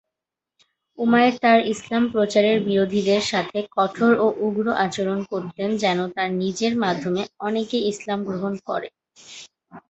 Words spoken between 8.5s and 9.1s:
করে।